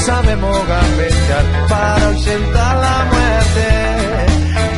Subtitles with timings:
[0.00, 3.68] Sabemos gambetear para ausentar la muerte.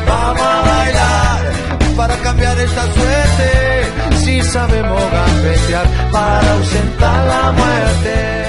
[0.06, 1.52] Vamos a bailar
[1.96, 4.16] para cambiar esta suerte.
[4.24, 8.42] Si sabemos gambetear para ausentar la muerte.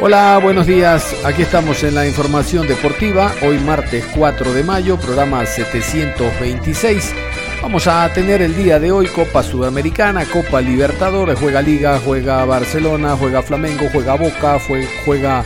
[0.00, 1.14] Hola, buenos días.
[1.24, 3.32] Aquí estamos en la información deportiva.
[3.42, 7.14] Hoy martes 4 de mayo, programa 726.
[7.62, 13.16] Vamos a tener el día de hoy Copa Sudamericana, Copa Libertadores, juega Liga, juega Barcelona,
[13.18, 14.58] juega Flamengo, juega Boca,
[15.06, 15.42] juega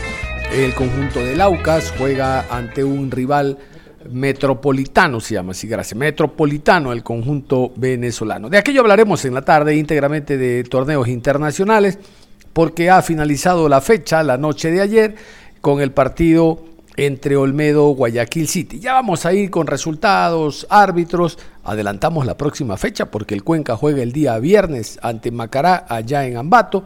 [0.53, 3.59] el conjunto de Laucas juega ante un rival
[4.11, 5.97] metropolitano, se llama así, gracias.
[5.99, 8.49] Metropolitano, el conjunto venezolano.
[8.49, 11.99] De aquello hablaremos en la tarde íntegramente de torneos internacionales,
[12.53, 15.15] porque ha finalizado la fecha, la noche de ayer,
[15.61, 16.65] con el partido
[16.97, 18.81] entre Olmedo Guayaquil City.
[18.81, 21.39] Ya vamos a ir con resultados, árbitros.
[21.63, 26.37] Adelantamos la próxima fecha porque el Cuenca juega el día viernes ante Macará allá en
[26.37, 26.85] Ambato.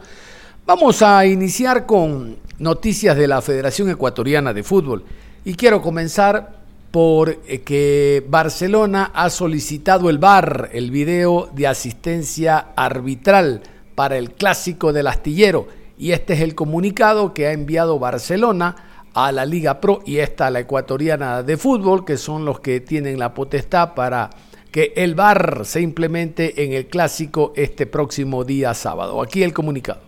[0.65, 5.03] Vamos a iniciar con noticias de la Federación Ecuatoriana de Fútbol
[5.43, 12.67] y quiero comenzar por eh, que Barcelona ha solicitado el VAR, el video de asistencia
[12.75, 13.61] arbitral
[13.95, 18.75] para el clásico del astillero y este es el comunicado que ha enviado Barcelona
[19.13, 22.79] a la Liga Pro y esta a la Ecuatoriana de Fútbol, que son los que
[22.79, 24.29] tienen la potestad para
[24.71, 29.21] que el VAR se implemente en el clásico este próximo día sábado.
[29.21, 30.01] Aquí el comunicado.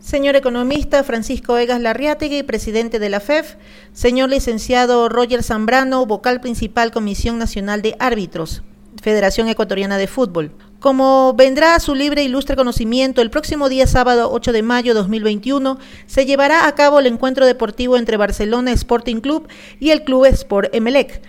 [0.00, 3.56] Señor economista Francisco Egas Larriategui, presidente de la FEF.
[3.92, 8.62] Señor licenciado Roger Zambrano, vocal principal Comisión Nacional de Árbitros,
[9.02, 10.52] Federación Ecuatoriana de Fútbol.
[10.78, 14.94] Como vendrá a su libre e ilustre conocimiento, el próximo día sábado 8 de mayo
[14.94, 19.48] 2021 se llevará a cabo el encuentro deportivo entre Barcelona Sporting Club
[19.80, 21.20] y el Club Sport Emelec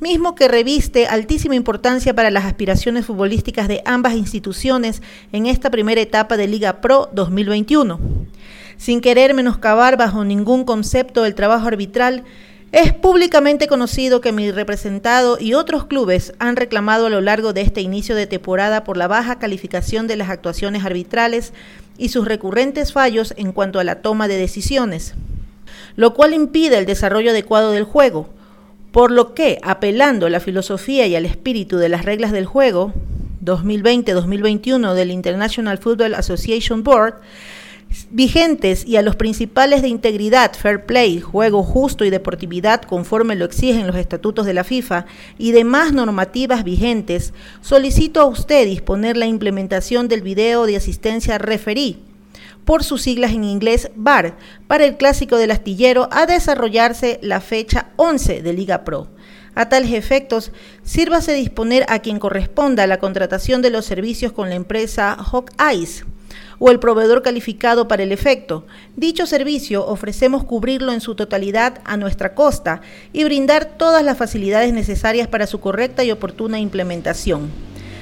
[0.00, 5.02] mismo que reviste altísima importancia para las aspiraciones futbolísticas de ambas instituciones
[5.32, 7.98] en esta primera etapa de Liga Pro 2021.
[8.76, 12.24] Sin querer menoscabar bajo ningún concepto el trabajo arbitral,
[12.72, 17.62] es públicamente conocido que mi representado y otros clubes han reclamado a lo largo de
[17.62, 21.54] este inicio de temporada por la baja calificación de las actuaciones arbitrales
[21.96, 25.14] y sus recurrentes fallos en cuanto a la toma de decisiones,
[25.94, 28.28] lo cual impide el desarrollo adecuado del juego,
[28.96, 32.94] por lo que, apelando a la filosofía y al espíritu de las reglas del juego
[33.44, 37.16] 2020-2021 del International Football Association Board,
[38.10, 43.44] vigentes y a los principales de integridad, fair play, juego justo y deportividad conforme lo
[43.44, 45.04] exigen los estatutos de la FIFA
[45.36, 52.05] y demás normativas vigentes, solicito a usted disponer la implementación del video de asistencia referí
[52.66, 57.92] por sus siglas en inglés VAR, para el clásico del astillero a desarrollarse la fecha
[57.96, 59.06] 11 de Liga Pro.
[59.54, 64.56] A tales efectos, sírvase disponer a quien corresponda la contratación de los servicios con la
[64.56, 66.04] empresa Hawkeyes
[66.58, 68.66] o el proveedor calificado para el efecto.
[68.96, 72.80] Dicho servicio ofrecemos cubrirlo en su totalidad a nuestra costa
[73.12, 77.48] y brindar todas las facilidades necesarias para su correcta y oportuna implementación.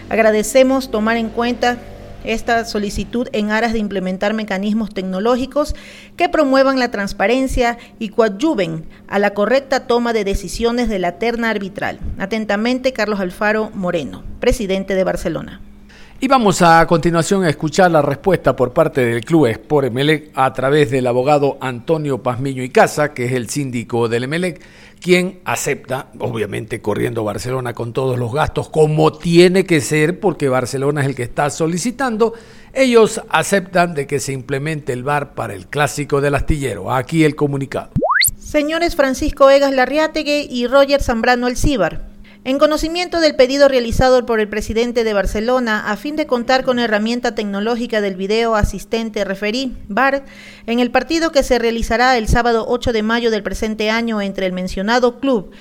[0.09, 1.79] Agradecemos tomar en cuenta
[2.25, 5.75] esta solicitud en aras de implementar mecanismos tecnológicos
[6.17, 11.51] que promuevan la transparencia y coadyuven a la correcta toma de decisiones de la terna
[11.51, 12.01] arbitral.
[12.19, 15.61] Atentamente, Carlos Alfaro Moreno, presidente de Barcelona.
[16.25, 20.51] Y vamos a continuación a escuchar la respuesta por parte del Club Sport Emelec a
[20.55, 24.59] través del abogado Antonio Pazmiño y Casa, que es el síndico del Emelec,
[25.03, 31.03] quien acepta, obviamente corriendo Barcelona con todos los gastos, como tiene que ser, porque Barcelona
[31.03, 32.33] es el que está solicitando,
[32.73, 36.91] ellos aceptan de que se implemente el VAR para el clásico del astillero.
[36.91, 37.91] Aquí el comunicado.
[38.39, 42.14] Señores Francisco Egas Larriategui y Roger Zambrano El Cíbar.
[42.47, 46.79] En conocimiento del pedido realizado por el presidente de Barcelona a fin de contar con
[46.79, 50.27] herramienta tecnológica del video asistente referí, VAR,
[50.67, 54.45] en el partido que se realizará el sábado 8 de mayo del presente año entre
[54.45, 55.53] el mencionado club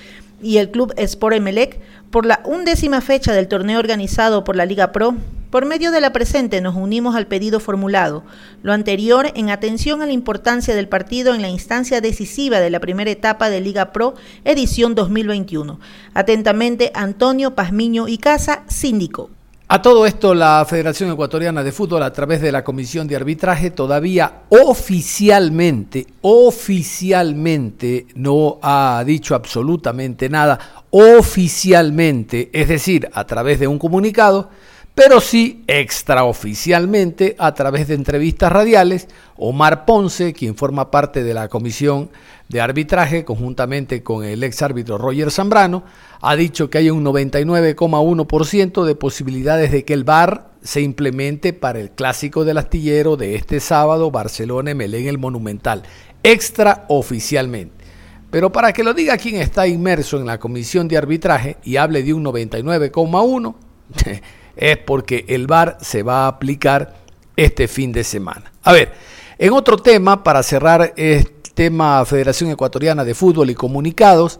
[0.42, 4.92] y el club Sport Emelec por la undécima fecha del torneo organizado por la Liga
[4.92, 5.14] Pro,
[5.54, 8.24] Por medio de la presente nos unimos al pedido formulado,
[8.64, 12.80] lo anterior en atención a la importancia del partido en la instancia decisiva de la
[12.80, 14.14] primera etapa de Liga Pro
[14.44, 15.78] edición 2021.
[16.12, 19.30] Atentamente, Antonio Pazmiño y Casa, síndico.
[19.68, 23.70] A todo esto, la Federación Ecuatoriana de Fútbol, a través de la Comisión de Arbitraje,
[23.70, 30.58] todavía oficialmente, oficialmente no ha dicho absolutamente nada,
[30.90, 34.50] oficialmente, es decir, a través de un comunicado,
[34.94, 39.08] pero sí extraoficialmente a través de entrevistas radiales.
[39.36, 42.10] Omar Ponce, quien forma parte de la comisión
[42.48, 45.82] de arbitraje, conjuntamente con el ex árbitro Roger Zambrano,
[46.20, 51.80] ha dicho que hay un 99,1% de posibilidades de que el VAR se implemente para
[51.80, 55.82] el clásico del astillero de este sábado, Barcelona-Melén el Monumental,
[56.22, 57.84] extraoficialmente.
[58.30, 62.02] Pero para que lo diga quien está inmerso en la comisión de arbitraje y hable
[62.02, 63.54] de un 99,1%,
[64.56, 66.94] es porque el VAR se va a aplicar
[67.36, 68.52] este fin de semana.
[68.62, 68.92] A ver,
[69.38, 74.38] en otro tema, para cerrar el tema Federación Ecuatoriana de Fútbol y Comunicados,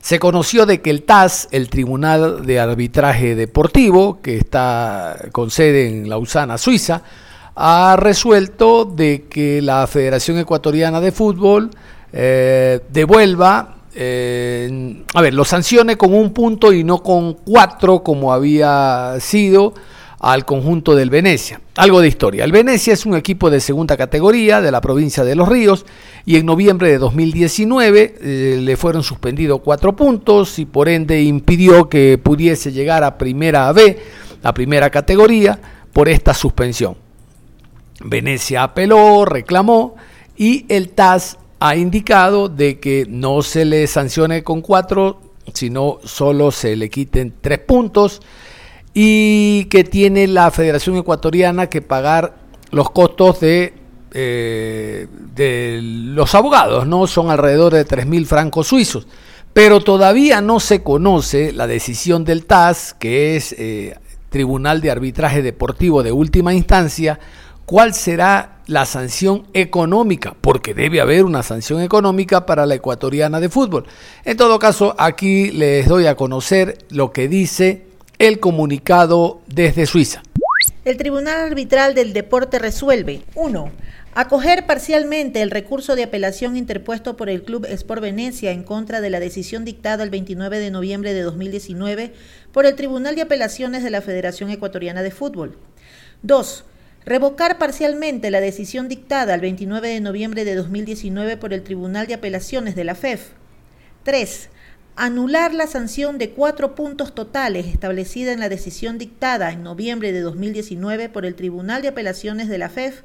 [0.00, 5.88] se conoció de que el TAS, el Tribunal de Arbitraje Deportivo, que está con sede
[5.88, 7.02] en Lausana, Suiza,
[7.54, 11.70] ha resuelto de que la Federación Ecuatoriana de Fútbol
[12.12, 19.16] eh, devuelva a ver, lo sancione con un punto y no con cuatro como había
[19.20, 19.74] sido
[20.20, 21.60] al conjunto del Venecia.
[21.76, 22.44] Algo de historia.
[22.44, 25.86] El Venecia es un equipo de segunda categoría de la provincia de Los Ríos
[26.26, 31.88] y en noviembre de 2019 eh, le fueron suspendidos cuatro puntos y por ende impidió
[31.88, 33.98] que pudiese llegar a primera B,
[34.42, 35.58] la primera categoría,
[35.92, 36.96] por esta suspensión.
[38.04, 39.96] Venecia apeló, reclamó
[40.36, 45.20] y el TAS ha indicado de que no se le sancione con cuatro,
[45.52, 48.22] sino solo se le quiten tres puntos
[48.94, 52.34] y que tiene la Federación Ecuatoriana que pagar
[52.70, 53.74] los costos de,
[54.12, 55.06] eh,
[55.82, 57.06] los abogados, ¿no?
[57.06, 59.06] Son alrededor de tres mil francos suizos.
[59.52, 63.98] Pero todavía no se conoce la decisión del TAS, que es eh,
[64.30, 67.18] Tribunal de Arbitraje Deportivo de Última Instancia,
[67.70, 73.48] cuál será la sanción económica, porque debe haber una sanción económica para la ecuatoriana de
[73.48, 73.86] fútbol.
[74.24, 77.86] En todo caso, aquí les doy a conocer lo que dice
[78.18, 80.20] el comunicado desde Suiza.
[80.84, 83.70] El Tribunal Arbitral del Deporte resuelve 1.
[84.14, 89.10] Acoger parcialmente el recurso de apelación interpuesto por el Club Sport Venecia en contra de
[89.10, 92.14] la decisión dictada el 29 de noviembre de 2019
[92.50, 95.56] por el Tribunal de Apelaciones de la Federación Ecuatoriana de Fútbol.
[96.24, 96.64] 2
[97.06, 102.12] Revocar parcialmente la decisión dictada el 29 de noviembre de 2019 por el Tribunal de
[102.12, 103.30] Apelaciones de la FEF.
[104.02, 104.50] 3.
[104.96, 110.20] Anular la sanción de cuatro puntos totales establecida en la decisión dictada en noviembre de
[110.20, 113.00] 2019 por el Tribunal de Apelaciones de la FEF,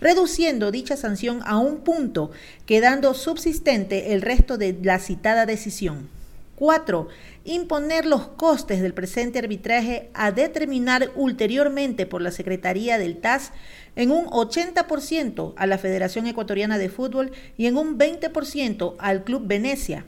[0.00, 2.30] reduciendo dicha sanción a un punto,
[2.64, 6.08] quedando subsistente el resto de la citada decisión.
[6.56, 7.08] 4
[7.44, 13.52] imponer los costes del presente arbitraje a determinar ulteriormente por la Secretaría del TAS
[13.96, 19.46] en un 80% a la Federación Ecuatoriana de Fútbol y en un 20% al Club
[19.46, 20.06] Venecia.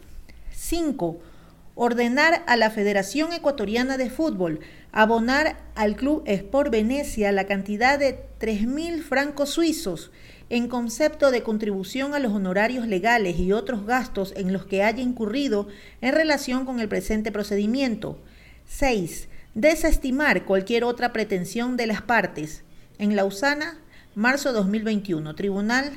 [0.52, 1.19] 5.
[1.75, 4.61] Ordenar a la Federación Ecuatoriana de Fútbol
[4.93, 10.12] abonar al Club Sport Venecia la cantidad de 3.000 francos suizos
[10.50, 15.02] en concepto de contribución a los honorarios legales y otros gastos en los que haya
[15.02, 15.69] incurrido
[16.00, 18.19] en relación con el presente procedimiento.
[18.67, 19.29] 6.
[19.55, 22.63] Desestimar cualquier otra pretensión de las partes.
[22.98, 23.79] En Lausana,
[24.15, 25.34] marzo 2021.
[25.34, 25.93] Tribunal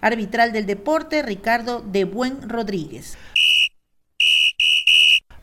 [0.00, 3.16] Arbitral del Deporte, Ricardo de Buen Rodríguez.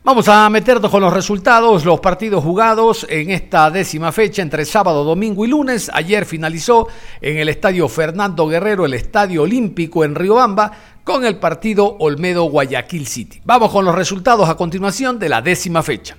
[0.04, 5.04] Vamos a meternos con los resultados, los partidos jugados en esta décima fecha entre sábado,
[5.04, 5.92] domingo y lunes.
[5.94, 6.88] Ayer finalizó
[7.20, 10.72] en el estadio Fernando Guerrero, el estadio olímpico en Riobamba,
[11.04, 13.42] con el partido Olmedo Guayaquil City.
[13.44, 16.16] Vamos con los resultados a continuación de la décima fecha.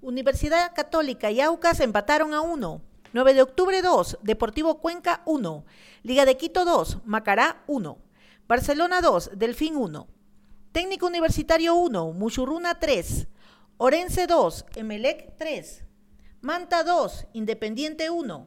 [0.00, 2.80] Universidad Católica y Aucas empataron a 1.
[3.14, 5.64] 9 de octubre 2, Deportivo Cuenca 1.
[6.04, 7.98] Liga de Quito 2, Macará 1.
[8.46, 10.06] Barcelona 2, Delfín 1.
[10.78, 13.26] Técnico Universitario 1, Muchurruna 3,
[13.78, 15.84] Orense 2, Emelec 3,
[16.40, 18.46] Manta 2, Independiente 1,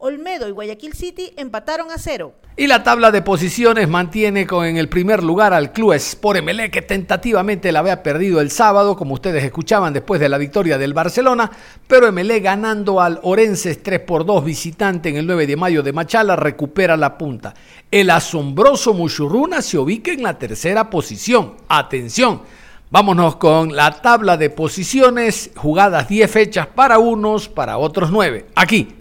[0.00, 2.34] Olmedo y Guayaquil City empataron a cero.
[2.56, 6.72] Y la tabla de posiciones mantiene con en el primer lugar al Club Sport Emelec
[6.72, 10.92] que tentativamente la había perdido el sábado, como ustedes escuchaban después de la victoria del
[10.92, 11.50] Barcelona,
[11.86, 15.92] pero Emelec ganando al Orenses 3 por 2 visitante en el 9 de mayo de
[15.92, 17.54] Machala recupera la punta.
[17.90, 21.54] El asombroso Muchurruna se ubica en la tercera posición.
[21.68, 22.42] Atención,
[22.90, 28.46] Vámonos con la tabla de posiciones, jugadas 10 fechas para unos, para otros 9.
[28.54, 28.97] Aquí.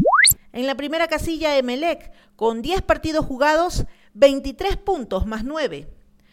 [0.57, 3.85] En la primera casilla, Emelec, con 10 partidos jugados,
[4.15, 5.87] 23 puntos más 9.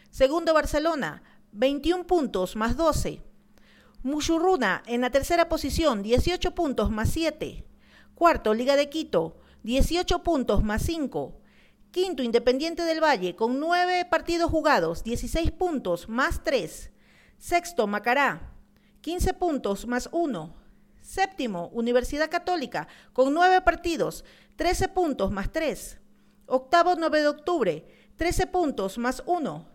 [0.09, 3.21] Segundo, Barcelona, 21 puntos más 12.
[4.01, 7.67] Mushurruna en la tercera posición, 18 puntos más 7.
[8.15, 11.37] Cuarto, Liga de Quito, 18 puntos más 5.
[11.91, 16.89] Quinto, Independiente del Valle, con 9 partidos jugados, 16 puntos más 3.
[17.37, 18.55] Sexto, Macará,
[19.01, 20.64] 15 puntos más 1.
[21.05, 25.99] Séptimo, Universidad Católica, con 9 partidos, 13 puntos más 3.
[26.47, 29.69] Octavo, 9 de octubre, 13 puntos más 1.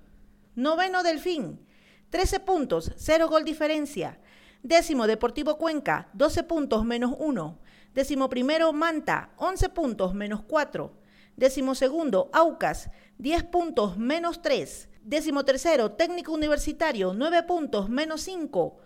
[0.57, 1.65] Noveno, Delfín,
[2.11, 4.19] 13 puntos, 0 gol diferencia.
[4.65, 7.61] Décimo Deportivo Cuenca, 12 puntos menos 1.
[7.95, 10.93] Décimo primero Manta, 11 puntos menos 4.
[11.37, 14.89] Décimo segundo Aucas, 10 puntos menos 3.
[15.05, 18.79] Décimo tercero Técnico Universitario, 9 puntos menos 5.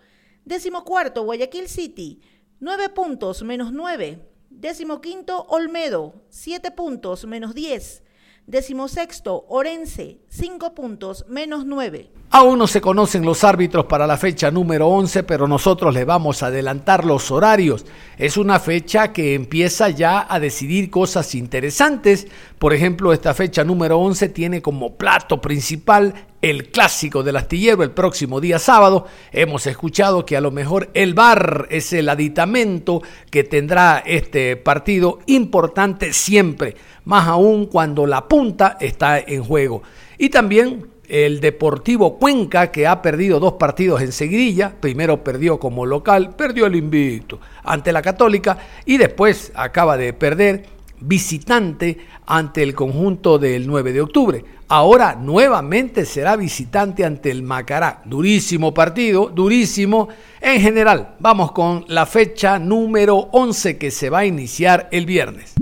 [0.44, 2.20] Décimo cuarto Guayaquil City,
[2.64, 4.18] 9 puntos menos 9.
[4.48, 8.02] Décimo quinto Olmedo, 7 puntos menos 10.
[8.46, 12.10] Décimo sexto, Orense, 5 puntos, menos 9.
[12.36, 16.42] Aún no se conocen los árbitros para la fecha número 11, pero nosotros le vamos
[16.42, 17.86] a adelantar los horarios.
[18.18, 22.26] Es una fecha que empieza ya a decidir cosas interesantes.
[22.58, 26.12] Por ejemplo, esta fecha número 11 tiene como plato principal
[26.42, 29.06] el clásico del astillero el próximo día sábado.
[29.30, 33.00] Hemos escuchado que a lo mejor el VAR es el aditamento
[33.30, 36.74] que tendrá este partido importante siempre,
[37.04, 39.84] más aún cuando la punta está en juego.
[40.18, 45.86] Y también el Deportivo Cuenca, que ha perdido dos partidos en seguidilla, primero perdió como
[45.86, 50.66] local, perdió el invicto ante la Católica y después acaba de perder
[51.00, 54.44] visitante ante el conjunto del 9 de octubre.
[54.68, 58.00] Ahora nuevamente será visitante ante el Macará.
[58.06, 60.08] Durísimo partido, durísimo.
[60.40, 65.54] En general, vamos con la fecha número 11 que se va a iniciar el viernes.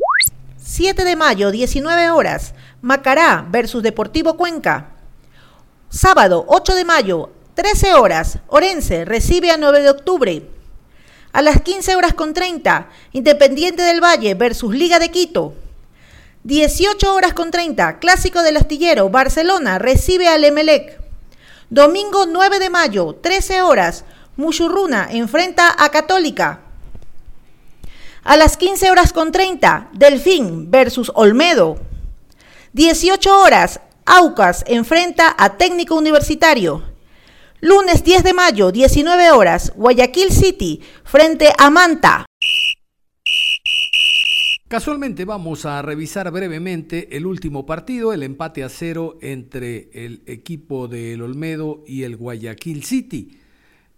[0.57, 2.55] 7 de mayo, 19 horas.
[2.81, 4.92] Macará versus Deportivo Cuenca.
[5.95, 8.39] Sábado, 8 de mayo, 13 horas.
[8.49, 10.43] Orense recibe a 9 de octubre.
[11.35, 15.53] A las 15 horas con 30, Independiente del Valle versus Liga de Quito.
[16.45, 20.99] 18 horas con 30, Clásico del Astillero, Barcelona recibe al Emelec.
[21.69, 24.07] Domingo 9 de mayo, 13 horas,
[24.37, 26.61] Muchurruna enfrenta a Católica.
[28.25, 31.79] A las 15 horas con 30, Delfín versus Olmedo.
[32.73, 36.82] 18 horas, Aucas enfrenta a Técnico Universitario.
[37.61, 42.26] Lunes 10 de mayo, 19 horas, Guayaquil City frente a Manta.
[44.66, 50.88] Casualmente vamos a revisar brevemente el último partido, el empate a cero entre el equipo
[50.88, 53.38] del Olmedo y el Guayaquil City.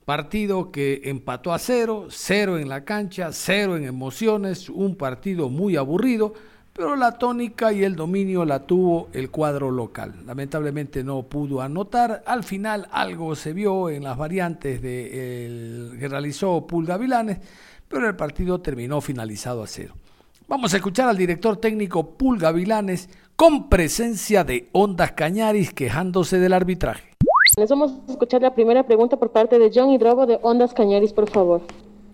[0.04, 5.76] Partido que empató a cero, cero en la cancha, cero en emociones, un partido muy
[5.76, 6.34] aburrido,
[6.74, 10.12] pero la tónica y el dominio la tuvo el cuadro local.
[10.26, 16.66] Lamentablemente no pudo anotar, al final algo se vio en las variantes de, que realizó
[16.66, 17.38] Pulga Vilanes,
[17.86, 19.94] pero el partido terminó finalizado a cero.
[20.48, 26.52] Vamos a escuchar al director técnico Pulga Vilanes con presencia de Ondas Cañaris quejándose del
[26.52, 27.14] arbitraje.
[27.56, 31.12] Les vamos a escuchar la primera pregunta por parte de John Hidrobo de Ondas Cañaris,
[31.12, 31.62] por favor.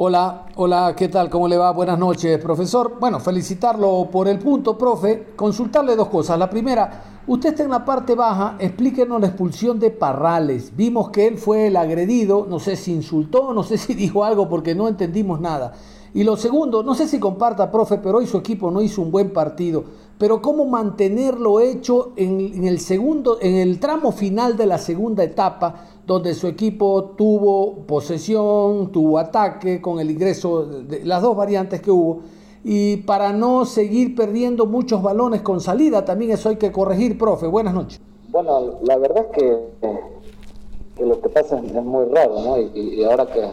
[0.02, 1.28] Hola, hola, ¿qué tal?
[1.28, 1.72] ¿Cómo le va?
[1.72, 2.96] Buenas noches, profesor.
[2.98, 5.34] Bueno, felicitarlo por el punto, profe.
[5.36, 6.38] Consultarle dos cosas.
[6.38, 10.74] La primera, usted está en la parte baja, explíquenos la expulsión de Parrales.
[10.74, 14.48] Vimos que él fue el agredido, no sé si insultó, no sé si dijo algo
[14.48, 15.74] porque no entendimos nada.
[16.14, 19.10] Y lo segundo, no sé si comparta, profe, pero hoy su equipo no hizo un
[19.10, 19.84] buen partido.
[20.20, 25.86] Pero cómo mantenerlo hecho en, el segundo, en el tramo final de la segunda etapa,
[26.06, 31.90] donde su equipo tuvo posesión, tuvo ataque con el ingreso de las dos variantes que
[31.90, 32.20] hubo.
[32.62, 37.48] Y para no seguir perdiendo muchos balones con salida, también eso hay que corregir, profe.
[37.48, 38.00] Buenas noches.
[38.28, 42.58] Bueno, la verdad es que, lo que pasa es muy raro, ¿no?
[42.58, 43.48] y ahora que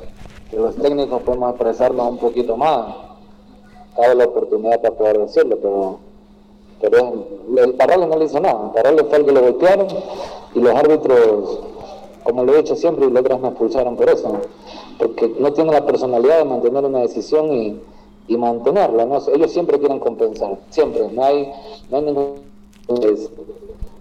[0.50, 2.96] que los técnicos podemos expresarnos un poquito más,
[3.96, 6.00] cabe la oportunidad para poder decirlo, pero,
[6.82, 7.26] pero
[7.58, 9.88] el Parrales no le hizo nada, el Parrales fue el que lo golpearon
[10.54, 11.60] y los árbitros,
[12.24, 14.32] como lo he dicho siempre, y los otros me expulsaron por eso,
[14.98, 17.82] porque no tienen la personalidad de mantener una decisión y,
[18.28, 19.18] y mantenerla, ¿no?
[19.34, 21.52] ellos siempre quieren compensar, siempre, no hay,
[21.90, 22.48] no hay ningún...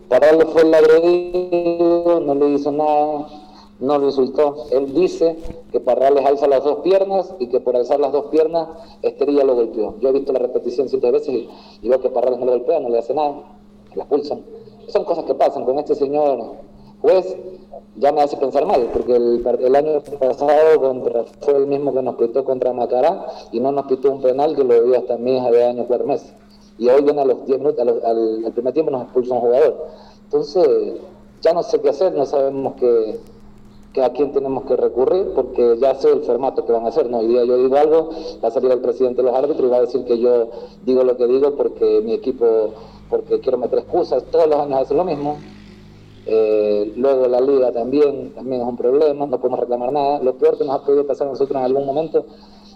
[0.08, 3.26] Parrales fue el agredido, no le hizo nada
[3.80, 4.66] no resultó.
[4.70, 5.36] Él dice
[5.70, 8.68] que Parrales alza las dos piernas y que por alzar las dos piernas
[9.02, 9.96] Estrella lo golpeó.
[10.00, 11.28] Yo he visto la repetición cientos veces
[11.82, 13.42] y, veo que Parrales no lo golpea, no le hace nada,
[13.94, 14.44] la expulsan.
[14.88, 16.54] Son cosas que pasan con este señor
[17.02, 17.36] juez.
[17.96, 22.16] ya me hace pensar mal, porque el, año pasado contra, fue el mismo que nos
[22.16, 25.50] pitó contra Macará y no nos pitó un penal que lo debía hasta mi hija
[25.50, 26.32] de años cuatro meses.
[26.78, 29.86] Y hoy viene a los 10 minutos, al, primer tiempo nos expulsa un jugador.
[30.24, 30.68] Entonces,
[31.40, 33.18] ya no sé qué hacer, no sabemos qué,
[34.02, 37.08] a quién tenemos que recurrir, porque ya sé el formato que van a hacer.
[37.10, 38.10] No, hoy día yo digo algo,
[38.42, 40.48] va a salir el presidente de los árbitros y va a decir que yo
[40.84, 42.74] digo lo que digo porque mi equipo,
[43.08, 45.36] porque quiero meter excusas, todos los años hacen lo mismo
[46.28, 50.20] eh, luego la liga también, también es un problema, no podemos reclamar nada.
[50.20, 52.26] Lo peor que nos ha podido pasar a nosotros en algún momento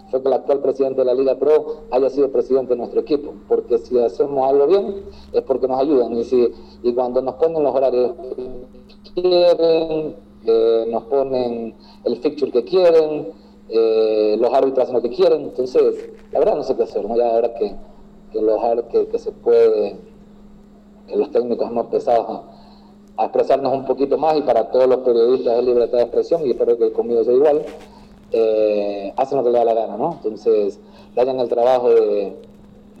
[0.09, 3.33] fue que el actual presidente de la Liga Pro haya sido presidente de nuestro equipo,
[3.49, 6.13] porque si hacemos algo bien es porque nos ayudan
[6.83, 8.13] y, cuando nos ponen los horarios
[9.13, 13.31] que quieren, eh, nos ponen el fixture que quieren,
[13.69, 17.15] eh, los árbitros hacen lo que quieren, entonces la verdad no sé qué hacer, ¿no?
[17.15, 17.75] ya ahora que,
[18.31, 18.59] que, los,
[18.91, 19.97] que, que se puede,
[21.07, 22.41] que los técnicos más pesados
[23.17, 26.51] a expresarnos un poquito más y para todos los periodistas de libertad de expresión, y
[26.51, 27.63] espero que conmigo sea igual,
[28.31, 30.13] eh, hacen lo que les da la gana, ¿no?
[30.13, 30.79] Entonces,
[31.15, 32.35] dañan el trabajo de,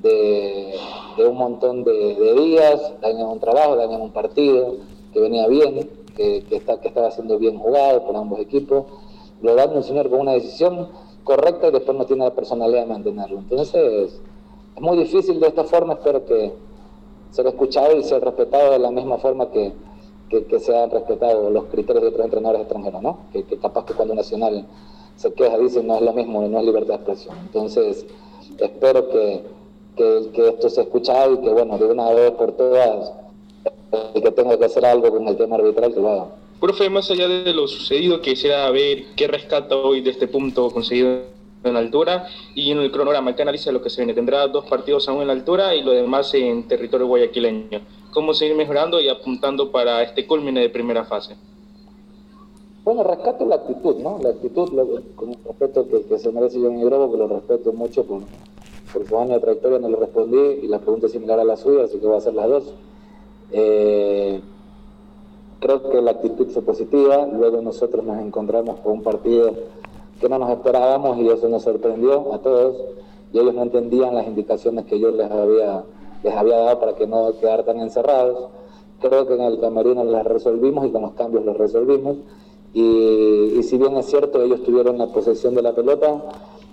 [0.01, 4.75] de, un montón de, días, dañan un trabajo, dañan un partido
[5.13, 8.85] que venía bien, que, que, está, que estaba siendo bien jugado por ambos equipos,
[9.41, 10.89] lo daña un señor con una decisión
[11.23, 13.39] correcta y después no tiene la personalidad de mantenerlo.
[13.39, 14.21] Entonces,
[14.75, 16.53] es muy difícil de esta forma, espero que
[17.31, 19.73] ser escuchado y ser respetado de la misma forma que
[20.31, 23.19] que, que se han respetado los criterios de otros entrenadores extranjeros, ¿no?
[23.33, 24.65] Que, capaz que cuando nacional
[25.17, 27.37] se queja dice no es lo mismo, no es libertad de expresión.
[27.39, 28.05] Entonces,
[28.57, 29.43] espero que,
[29.97, 33.11] que, esto se escuchado y que, bueno, de una vez por todas,
[34.13, 36.25] y que tenga que hacer algo con el tema arbitral, que lo haga.
[36.59, 41.23] Profe, más allá de lo sucedido, quisiera ver qué rescata hoy de este punto conseguido
[41.63, 44.13] en altura y en el cronograma, que analiza lo que se viene.
[44.13, 48.55] Tendrá dos partidos aún en la altura y lo demás en territorio guayaquileño cómo seguir
[48.55, 51.35] mejorando y apuntando para este culmine de primera fase.
[52.83, 54.19] Bueno, rescato la actitud, ¿no?
[54.21, 54.69] La actitud,
[55.15, 58.21] con el respeto que, se merece John Hidrobo, que lo respeto mucho por,
[58.91, 61.57] por su año de trayectoria, no le respondí y la pregunta es similar a la
[61.57, 62.73] suya, así que voy a hacer las dos.
[63.51, 64.41] Eh,
[65.59, 69.53] creo que la actitud fue positiva, luego nosotros nos encontramos con un partido
[70.19, 72.77] que no nos esperábamos y eso nos sorprendió a todos
[73.33, 75.83] y ellos no entendían las indicaciones que yo les había
[76.23, 78.49] les había dado para que no quedar tan encerrados.
[78.99, 82.17] Creo que en el camerino las resolvimos y con los cambios los resolvimos.
[82.73, 86.23] Y, si bien es cierto, ellos tuvieron la posesión de la pelota,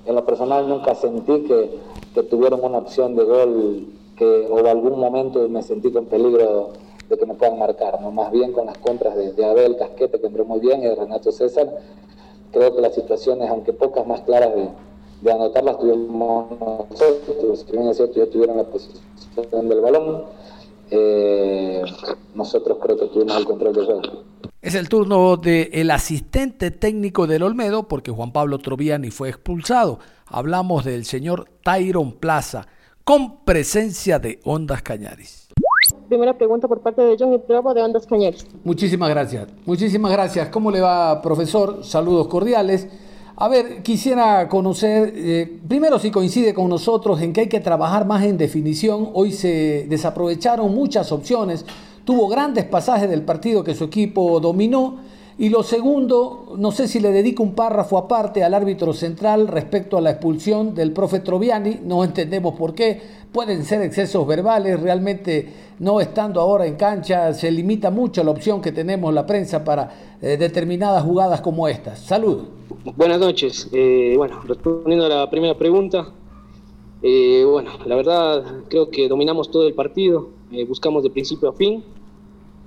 [0.07, 1.71] en lo personal nunca sentí que,
[2.15, 3.87] que tuvieron una opción de gol
[4.19, 6.73] que, o de algún momento me sentí con peligro
[7.09, 8.11] de que me puedan marcar, ¿no?
[8.11, 10.95] más bien con las contras de, de Abel Casquete, que entró muy bien, y de
[10.95, 11.69] Renato César.
[12.53, 14.69] Creo que las situaciones, aunque pocas más claras de,
[15.23, 16.51] de anotarlas, tuvimos
[16.91, 20.25] nosotros, si es cierto, tuvieron la posición del balón.
[20.91, 21.83] Eh,
[22.35, 24.03] nosotros creo que tuvimos el control del juego.
[24.61, 29.99] Es el turno del asistente técnico del Olmedo porque Juan Pablo Troviani fue expulsado.
[30.27, 32.67] Hablamos del señor Tyron Plaza
[33.09, 35.49] con presencia de Ondas Cañaris.
[36.09, 38.47] Primera pregunta por parte de John Bravo de Ondas Cañaris.
[38.65, 39.49] Muchísimas gracias.
[39.65, 40.51] Muchísimas gracias.
[40.51, 41.83] ¿Cómo le va, profesor?
[41.87, 42.87] Saludos cordiales.
[43.37, 48.07] A ver, quisiera conocer, eh, primero si coincide con nosotros en que hay que trabajar
[48.07, 49.09] más en definición.
[49.15, 51.65] Hoy se desaprovecharon muchas opciones,
[52.05, 54.99] tuvo grandes pasajes del partido que su equipo dominó.
[55.41, 59.97] Y lo segundo, no sé si le dedico un párrafo aparte al árbitro central respecto
[59.97, 65.49] a la expulsión del profe Troviani, no entendemos por qué, pueden ser excesos verbales, realmente
[65.79, 70.17] no estando ahora en cancha se limita mucho la opción que tenemos la prensa para
[70.21, 72.01] eh, determinadas jugadas como estas.
[72.01, 72.49] Salud.
[72.97, 73.69] Buenas noches.
[73.73, 76.09] Eh, bueno, respondiendo a la primera pregunta,
[77.03, 81.53] eh, bueno, la verdad creo que dominamos todo el partido, eh, buscamos de principio a
[81.53, 81.85] fin,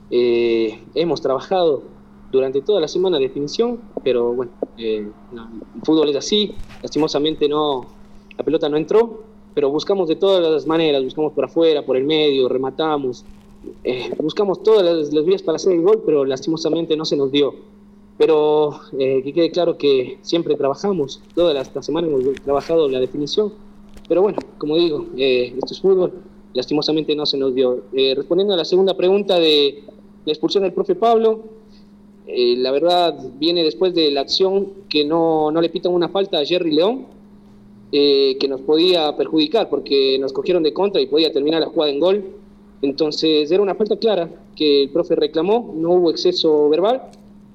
[0.09, 1.83] hemos trabajado
[2.31, 5.11] durante toda la semana de definición, pero bueno, el
[5.83, 7.85] fútbol es así, lastimosamente no,
[8.37, 12.05] la pelota no entró, pero buscamos de todas las maneras, buscamos por afuera, por el
[12.05, 13.25] medio, rematamos,
[14.19, 17.53] buscamos todas las, las vías para hacer el gol, pero lastimosamente no se nos dio
[18.21, 23.51] pero eh, que quede claro que siempre trabajamos, toda la, semana hemos trabajado la definición,
[24.07, 26.13] pero bueno, como digo, eh, esto es fútbol,
[26.53, 27.81] lastimosamente no se nos dio.
[27.93, 29.85] Eh, respondiendo a la segunda pregunta de
[30.23, 31.41] la expulsión del profe Pablo,
[32.57, 36.45] la verdad viene después de la acción que no, no le pitan una falta a
[36.45, 37.05] Jerry León,
[37.91, 41.99] que nos podía perjudicar porque nos cogieron de contra y podía terminar la jugada en
[41.99, 42.23] gol.
[42.81, 47.11] Entonces era una falta clara que el profe reclamó, no hubo exceso verbal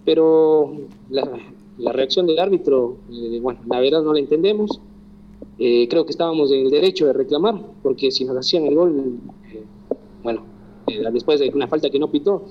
[0.06, 0.72] pero
[1.10, 4.80] la, reacción del árbitro, eh, bueno, la verdad no la entendemos.
[5.58, 9.18] Eh, creo que estábamos en el derecho de reclamar, porque si nos hacían el gol,
[9.52, 9.64] eh,
[10.22, 10.44] bueno,
[11.12, 12.44] después de una falta que no pitó,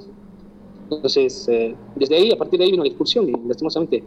[0.89, 4.03] Entonces, eh, desde ahí, a partir de ahí vino la expulsión y lastimosamente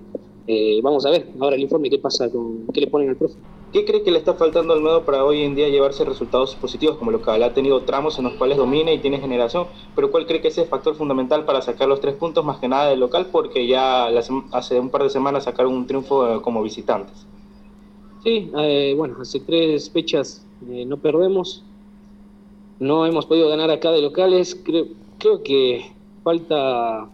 [0.47, 3.39] eh, vamos a ver ahora el informe qué pasa con qué le ponen al profe.
[3.71, 6.97] ¿Qué cree que le está faltando al Almagro para hoy en día llevarse resultados positivos
[6.97, 9.67] como lo que ha tenido tramos en los cuales domina y tiene generación?
[9.95, 12.69] Pero ¿cuál cree que es el factor fundamental para sacar los tres puntos más que
[12.69, 13.27] nada del local?
[13.31, 17.27] Porque ya hace un par de semanas sacaron un triunfo eh, como visitantes.
[18.25, 21.63] Sí, eh, bueno, hace tres fechas eh, no perdemos.
[22.79, 24.55] No hemos podido ganar acá de locales.
[24.65, 24.87] Creo,
[25.19, 25.98] creo que
[26.29, 27.09] falta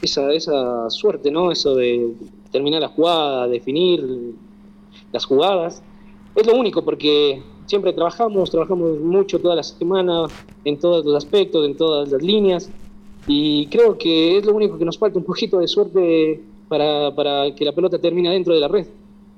[0.00, 1.52] esa, esa suerte, ¿no?
[1.52, 2.14] Eso de
[2.50, 4.02] terminar la jugada, definir
[5.12, 5.82] las jugadas.
[6.34, 10.24] Es lo único porque siempre trabajamos, trabajamos mucho toda la semana,
[10.64, 12.70] en todos los aspectos, en todas las líneas,
[13.26, 17.54] y creo que es lo único que nos falta, un poquito de suerte para, para
[17.54, 18.86] que la pelota termine dentro de la red.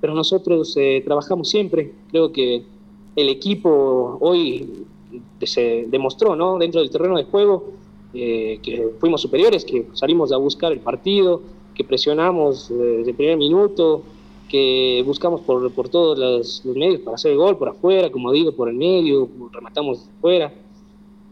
[0.00, 2.62] Pero nosotros eh, trabajamos siempre, creo que
[3.16, 4.86] el equipo hoy
[5.42, 6.56] se demostró ¿no?
[6.56, 7.72] dentro del terreno de juego
[8.14, 11.42] eh, que fuimos superiores, que salimos a buscar el partido,
[11.74, 14.02] que presionamos eh, desde primer minuto,
[14.48, 18.52] que buscamos por, por todos los, medios para hacer el gol, por afuera, como digo,
[18.52, 20.52] por el medio, rematamos afuera.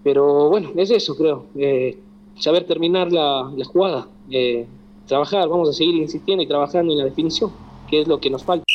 [0.04, 1.46] Pero bueno, es eso, creo.
[1.56, 1.98] Eh,
[2.38, 4.66] saber terminar la, la jugada, eh,
[5.06, 7.50] trabajar, vamos a seguir insistiendo y trabajando en la definición,
[7.88, 8.65] que es lo que nos falta.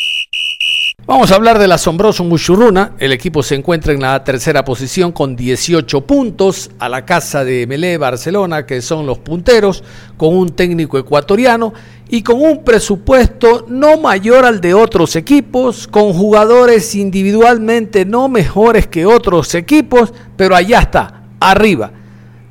[1.12, 2.94] Vamos a hablar del asombroso Muchurruna.
[2.98, 7.68] El equipo se encuentra en la tercera posición con 18 puntos a la casa de
[7.68, 9.84] Melé Barcelona, que son los punteros,
[10.16, 11.74] con un técnico ecuatoriano
[12.08, 18.88] y con un presupuesto no mayor al de otros equipos, con jugadores individualmente no mejores
[18.88, 21.92] que otros equipos, pero allá está, arriba.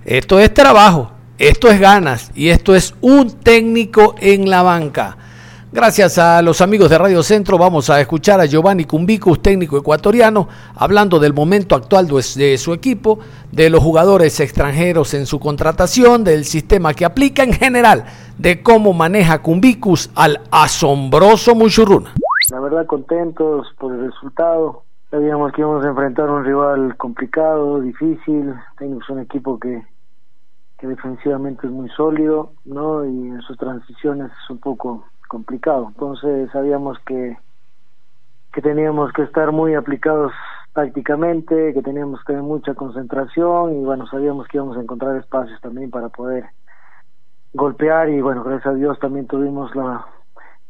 [0.04, 5.16] Esto es trabajo, esto es ganas y esto es un técnico en la banca.
[5.72, 10.48] Gracias a los amigos de Radio Centro vamos a escuchar a Giovanni Cumbicus, técnico ecuatoriano,
[10.74, 13.20] hablando del momento actual de su equipo,
[13.52, 18.04] de los jugadores extranjeros en su contratación, del sistema que aplica en general,
[18.36, 22.14] de cómo maneja Cumbicus al asombroso Muchurruna.
[22.50, 24.82] La verdad contentos por el resultado.
[25.12, 28.54] Sabíamos que íbamos a enfrentar un rival complicado, difícil.
[28.76, 29.86] Tenemos un equipo que,
[30.78, 33.04] que defensivamente es muy sólido, ¿no?
[33.04, 35.86] Y en sus transiciones es un poco complicado.
[35.88, 37.38] Entonces sabíamos que,
[38.52, 40.32] que teníamos que estar muy aplicados
[40.74, 45.60] tácticamente, que teníamos que tener mucha concentración y bueno, sabíamos que íbamos a encontrar espacios
[45.60, 46.46] también para poder
[47.54, 50.04] golpear y bueno, gracias a Dios también tuvimos la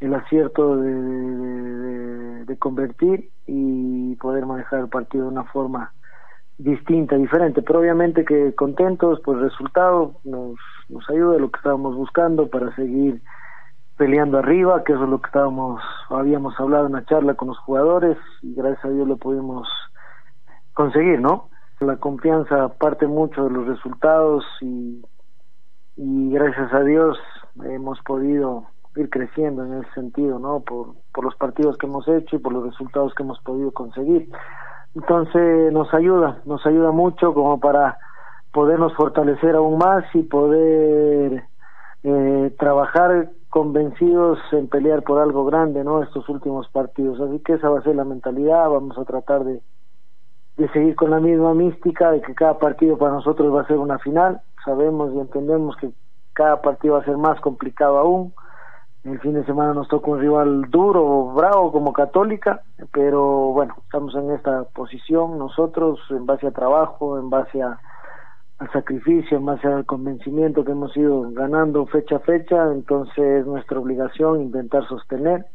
[0.01, 5.93] el acierto de, de, de, convertir y poder manejar el partido de una forma
[6.57, 10.57] distinta, diferente, pero obviamente que contentos por el resultado, nos,
[10.89, 13.21] nos ayuda lo que estábamos buscando para seguir
[14.01, 17.59] peleando arriba, que eso es lo que estábamos, habíamos hablado en la charla con los
[17.59, 19.69] jugadores y gracias a Dios lo pudimos
[20.73, 21.51] conseguir, ¿no?
[21.81, 25.05] La confianza parte mucho de los resultados y,
[25.97, 27.19] y gracias a Dios
[27.63, 30.61] hemos podido ir creciendo en ese sentido, ¿no?
[30.61, 34.31] Por, por los partidos que hemos hecho y por los resultados que hemos podido conseguir.
[34.95, 37.99] Entonces nos ayuda, nos ayuda mucho como para
[38.51, 41.45] podernos fortalecer aún más y poder
[42.03, 46.03] eh, trabajar convencidos en pelear por algo grande, ¿no?
[46.03, 47.21] Estos últimos partidos.
[47.21, 48.71] Así que esa va a ser la mentalidad.
[48.71, 49.61] Vamos a tratar de,
[50.57, 53.79] de seguir con la misma mística de que cada partido para nosotros va a ser
[53.79, 54.41] una final.
[54.65, 55.91] Sabemos y entendemos que
[56.33, 58.33] cada partido va a ser más complicado aún.
[59.03, 62.61] El fin de semana nos toca un rival duro, bravo como Católica,
[62.93, 67.79] pero bueno, estamos en esta posición nosotros en base a trabajo, en base a
[68.61, 73.79] al sacrificio, más al convencimiento que hemos ido ganando fecha a fecha, entonces es nuestra
[73.79, 75.47] obligación intentar sostener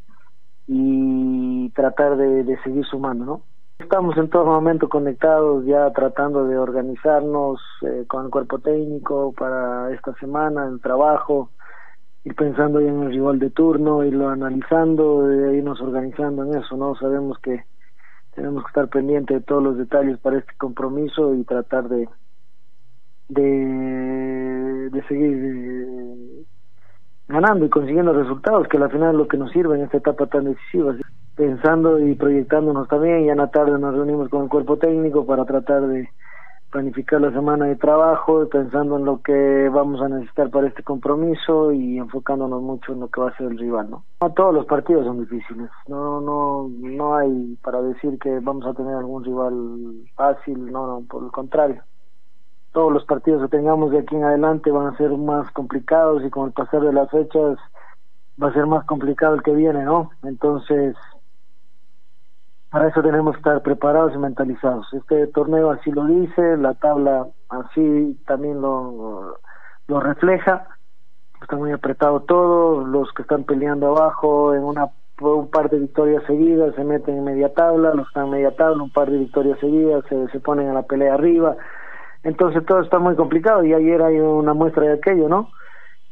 [0.68, 3.41] y tratar de, de seguir sumando, ¿no?
[3.78, 9.94] Estamos en todo momento conectados, ya tratando de organizarnos eh, con el cuerpo técnico para
[9.94, 11.52] esta semana, el trabajo,
[12.24, 16.96] ir pensando en el rival de turno, irlo analizando, irnos organizando en eso, ¿no?
[16.96, 17.65] Sabemos que
[18.34, 22.10] tenemos que estar pendientes de todos los detalles para este compromiso y tratar de,
[23.30, 26.44] de, de seguir eh,
[27.28, 30.28] ganando y consiguiendo resultados, que al final es lo que nos sirve en esta etapa
[30.28, 30.96] tan decisiva.
[31.36, 35.44] Pensando y proyectándonos también, ya en la tarde nos reunimos con el cuerpo técnico para
[35.44, 36.08] tratar de
[36.72, 41.72] planificar la semana de trabajo, pensando en lo que vamos a necesitar para este compromiso
[41.72, 44.04] y enfocándonos mucho en lo que va a ser el rival, ¿no?
[44.22, 48.74] No todos los partidos son difíciles, no no no hay para decir que vamos a
[48.74, 49.54] tener algún rival
[50.16, 51.82] fácil, no, no, por el contrario
[52.76, 56.30] todos los partidos que tengamos de aquí en adelante van a ser más complicados y
[56.30, 57.58] con el pasar de las fechas
[58.42, 60.12] va a ser más complicado el que viene, ¿no?
[60.24, 60.94] Entonces,
[62.70, 64.94] para eso tenemos que estar preparados y mentalizados.
[64.94, 69.38] Este torneo así lo dice, la tabla así también lo,
[69.88, 70.68] lo refleja
[71.42, 74.90] está muy apretado todo, los que están peleando abajo en una
[75.22, 78.52] un par de victorias seguidas se meten en media tabla, los que están en media
[78.52, 81.56] tabla, un par de victorias seguidas se, se ponen a la pelea arriba,
[82.26, 85.52] entonces todo está muy complicado y ayer hay una muestra de aquello, ¿no?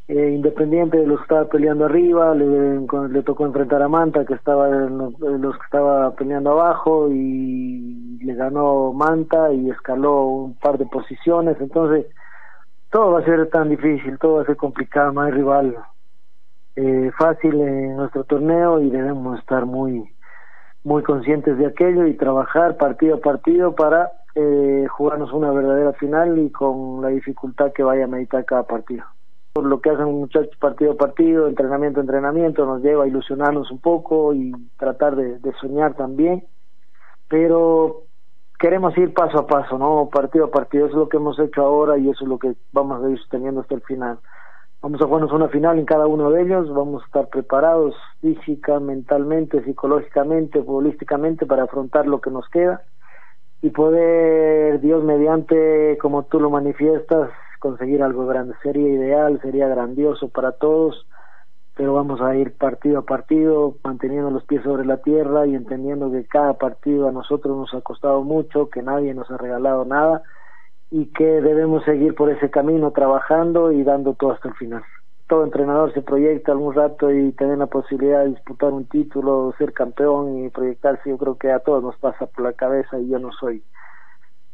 [0.07, 4.69] Eh, independiente de los que estaba peleando arriba, le, tocó enfrentar a Manta que estaba
[4.69, 11.59] los, que estaba peleando abajo y le ganó Manta y escaló un par de posiciones,
[11.59, 12.05] entonces
[12.91, 15.75] todo va a ser tan difícil, todo va a ser complicado, no hay rival
[16.75, 20.03] eh, fácil en nuestro torneo y debemos estar muy
[20.83, 26.39] muy conscientes de aquello y trabajar partido a partido para eh, jugarnos una verdadera final
[26.39, 29.03] y con la dificultad que vaya a meditar cada partido.
[29.53, 33.69] Por lo que hacen muchachos partido a partido, entrenamiento a entrenamiento, nos lleva a ilusionarnos
[33.69, 36.47] un poco y tratar de, soñar también,
[37.27, 38.01] pero
[38.57, 40.09] queremos ir paso a paso, ¿no?
[40.11, 42.55] Partido a partido, eso es lo que hemos hecho ahora y eso es lo que
[42.71, 44.17] vamos a ir sosteniendo hasta el final.
[44.81, 48.79] Vamos a jugarnos una final en cada uno de ellos, vamos a estar preparados física,
[48.79, 52.81] mentalmente, psicológicamente, futbolísticamente para afrontar lo que nos queda
[53.63, 58.53] y poder, Dios mediante, como tú lo manifiestas, conseguir algo grande.
[58.61, 61.07] Sería ideal, sería grandioso para todos,
[61.73, 66.11] pero vamos a ir partido a partido, manteniendo los pies sobre la tierra y entendiendo
[66.11, 70.23] que cada partido a nosotros nos ha costado mucho, que nadie nos ha regalado nada
[70.91, 74.83] y que debemos seguir por ese camino trabajando y dando todo hasta el final.
[75.33, 79.73] Todo entrenador se proyecta algún rato y tener la posibilidad de disputar un título, ser
[79.73, 83.17] campeón y proyectarse, yo creo que a todos nos pasa por la cabeza y yo
[83.17, 83.63] no soy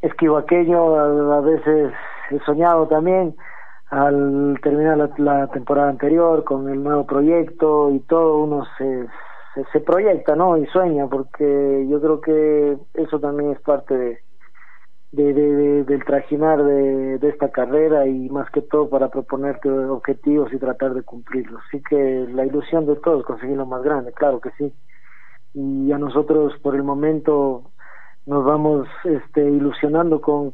[0.02, 0.96] esquivo aquello,
[1.34, 1.92] a, veces
[2.32, 3.36] he soñado también
[3.90, 9.06] al terminar la, la, temporada anterior con el nuevo proyecto y todo uno se,
[9.56, 10.56] se, se proyecta, ¿no?
[10.58, 14.20] Y sueña porque yo creo que eso también es parte de
[15.12, 20.54] de, de, del trajinar de, de, esta carrera y más que todo para proponerte objetivos
[20.54, 21.62] y tratar de cumplirlos.
[21.68, 24.74] Así que la ilusión de todos conseguir lo más grande, claro que sí.
[25.54, 27.64] Y a nosotros por el momento
[28.28, 30.54] nos vamos este, ilusionando con,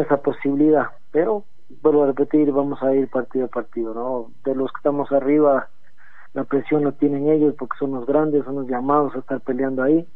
[0.00, 1.44] esa posibilidad, pero
[1.80, 4.32] vuelvo a repetir, vamos a ir partido a partido, ¿no?
[4.44, 5.68] De los que estamos arriba,
[6.34, 9.84] la presión la tienen ellos porque son los grandes, son los llamados a estar peleando
[9.84, 10.06] ahí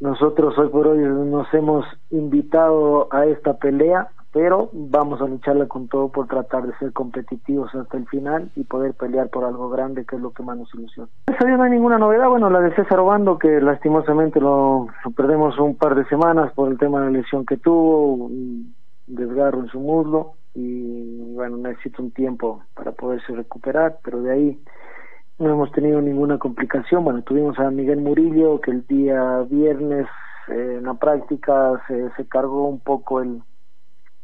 [0.00, 5.88] nosotros hoy por hoy nos hemos invitado a esta pelea, pero vamos a lucharla con
[5.88, 10.04] todo por tratar de ser competitivos hasta el final y poder pelear por algo grande,
[10.04, 11.08] que es lo que más nos ilusiona.
[11.26, 15.94] No hay ninguna novedad, bueno, la de César Obando, que lastimosamente lo, perdemos un par
[15.94, 18.74] de semanas por el tema de la lesión que tuvo, un
[19.06, 24.58] desgarro en su muslo, y bueno, necesita un tiempo para poderse recuperar, pero de ahí
[25.38, 27.04] no hemos tenido ninguna complicación.
[27.04, 30.06] Bueno, tuvimos a Miguel Murillo que el día viernes
[30.48, 33.42] eh, en la práctica se, se cargó un poco el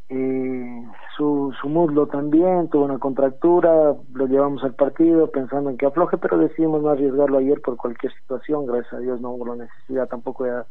[0.09, 0.83] eh,
[1.17, 6.17] su, su muslo también, tuvo una contractura, lo llevamos al partido pensando en que afloje,
[6.17, 10.07] pero decidimos no arriesgarlo ayer por cualquier situación, gracias a Dios no hubo la necesidad
[10.07, 10.61] tampoco de,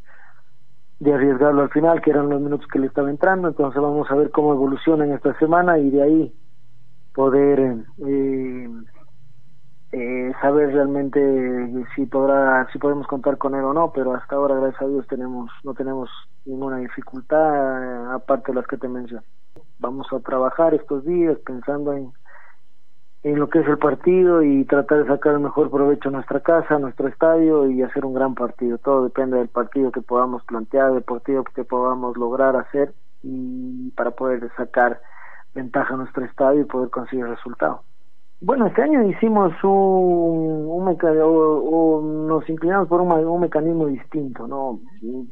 [1.00, 4.14] de arriesgarlo al final, que eran los minutos que le estaba entrando, entonces vamos a
[4.14, 6.35] ver cómo evoluciona en esta semana y de ahí
[7.12, 8.68] poder eh,
[9.96, 11.20] eh, saber realmente
[11.94, 15.07] si podrá si podemos contar con él o no pero hasta ahora gracias a Dios
[15.07, 16.11] tenemos no tenemos
[16.44, 19.24] ninguna dificultad eh, aparte de las que te mencioné
[19.78, 25.09] vamos a trabajar estos días pensando en lo que es el partido y tratar de
[25.09, 28.76] sacar el mejor provecho a nuestra casa, a nuestro estadio y hacer un gran partido.
[28.76, 34.11] Todo depende del partido que podamos plantear, del partido que podamos lograr hacer y para
[34.11, 35.00] poder sacar
[35.54, 37.80] ventaja a nuestro estadio y poder conseguir resultados.
[38.46, 44.80] Bueno, este año hicimos un, un o, nos inclinamos por un, mecanismo distinto, ¿no?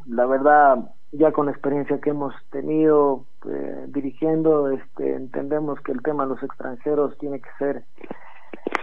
[0.06, 0.78] La verdad,
[1.12, 6.30] ya con la experiencia que hemos tenido eh, dirigiendo, este, entendemos que el tema de
[6.30, 7.84] los extranjeros tiene que ser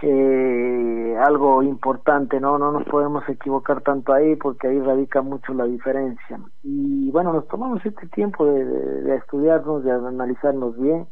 [0.02, 2.56] eh, algo importante, ¿no?
[2.56, 6.38] No nos podemos equivocar tanto ahí porque ahí radica mucho la diferencia.
[6.62, 11.08] Y bueno, nos tomamos este tiempo de, de estudiarnos, de analizarnos bien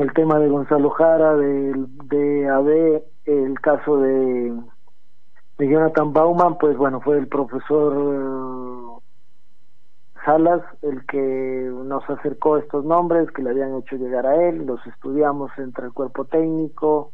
[0.00, 4.54] el tema de Gonzalo Jara, de, de AB, el caso de,
[5.58, 9.00] de Jonathan Bauman, pues bueno, fue el profesor eh,
[10.24, 14.84] Salas el que nos acercó estos nombres que le habían hecho llegar a él, los
[14.86, 17.12] estudiamos entre el cuerpo técnico,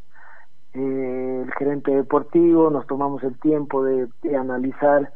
[0.73, 5.13] eh, el gerente deportivo, nos tomamos el tiempo de analizar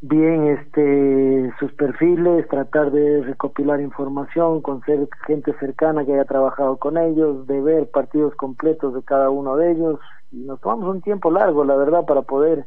[0.00, 6.76] bien este sus perfiles, tratar de recopilar información, con ser gente cercana que haya trabajado
[6.76, 10.00] con ellos, de ver partidos completos de cada uno de ellos
[10.32, 12.66] y nos tomamos un tiempo largo, la verdad, para poder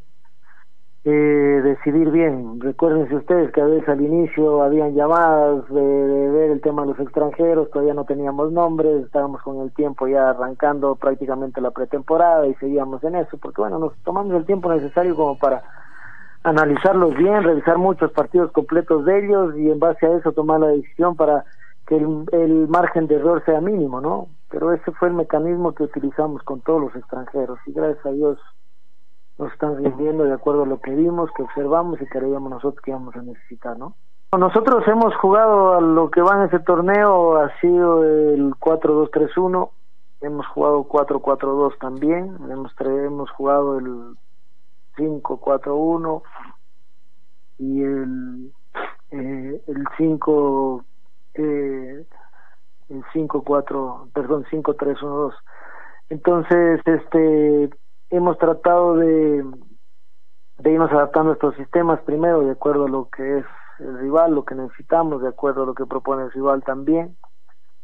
[1.06, 1.10] eh,
[1.64, 2.60] decidir bien.
[2.60, 5.82] Recuérdense ustedes que a veces al inicio habían llamadas de,
[6.30, 10.32] ver el tema de los extranjeros, todavía no teníamos nombres, estábamos con el tiempo ya
[10.32, 15.16] arrancando prácticamente la pretemporada y seguíamos en eso, porque bueno, nos tomamos el tiempo necesario
[15.16, 15.64] como para
[16.44, 20.68] analizarlos bien, revisar muchos partidos completos de ellos y en base a eso tomar la
[20.68, 21.46] decisión para
[21.88, 24.28] que el, el margen de error sea mínimo, ¿no?
[24.50, 28.40] Pero ese fue el mecanismo que utilizamos con todos los extranjeros y gracias a Dios
[29.38, 32.92] nos están rindiendo de acuerdo a lo que vimos, que observamos y creíamos nosotros que
[32.92, 33.96] íbamos a necesitar, ¿no?
[34.38, 39.70] Nosotros hemos jugado a lo que va en ese torneo, ha sido el 4-2-3-1,
[40.22, 44.16] hemos jugado 4-4-2 también, hemos, hemos jugado el
[45.00, 46.22] 5-4-1
[47.58, 48.54] y el,
[49.12, 50.86] eh, el 5
[51.36, 52.06] eh,
[52.90, 55.34] el 5-4, perdón, 5-3-1-2.
[56.10, 57.70] Entonces, este
[58.10, 59.46] hemos tratado de,
[60.58, 63.46] de irnos adaptando a estos sistemas primero de acuerdo a lo que es
[63.80, 67.16] el rival, lo que necesitamos, de acuerdo a lo que propone el rival también.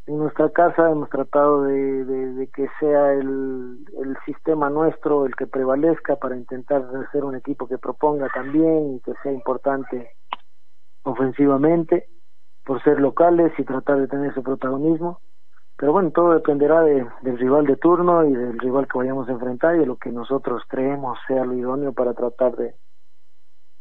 [0.08, 5.48] En nuestra casa hemos tratado de, de, que sea el, el, sistema nuestro el que
[5.48, 10.12] prevalezca para intentar ser un equipo que proponga también y que sea importante
[11.02, 12.08] ofensivamente
[12.64, 15.22] por ser locales y tratar de tener ese protagonismo.
[15.76, 19.32] Pero bueno, todo dependerá de, del rival de turno y del rival que vayamos a
[19.32, 22.76] enfrentar y de lo que nosotros creemos sea lo idóneo para tratar de,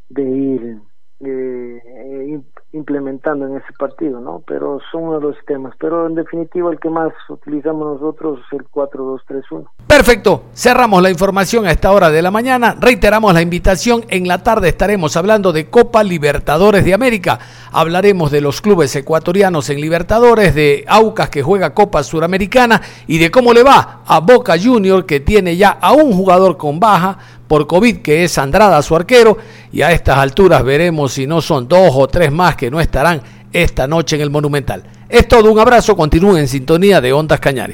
[0.08, 0.80] de ir
[1.20, 2.40] eh,
[2.72, 4.42] implementando en ese partido, ¿no?
[4.46, 5.74] Pero son uno de los temas.
[5.78, 9.66] Pero en definitiva el que más utilizamos nosotros es el 4-2-3-1.
[9.86, 10.42] Perfecto.
[10.54, 12.76] Cerramos la información a esta hora de la mañana.
[12.80, 14.04] Reiteramos la invitación.
[14.08, 17.38] En la tarde estaremos hablando de Copa Libertadores de América.
[17.70, 23.30] Hablaremos de los clubes ecuatorianos en Libertadores, de Aucas que juega Copa Suramericana y de
[23.30, 27.18] cómo le va a Boca Junior que tiene ya a un jugador con baja
[27.54, 29.38] por COVID, que es Andrada, su arquero,
[29.72, 33.22] y a estas alturas veremos si no son dos o tres más que no estarán
[33.52, 34.82] esta noche en el Monumental.
[35.08, 37.72] Es todo, un abrazo, continúen en sintonía de Ondas Cañares.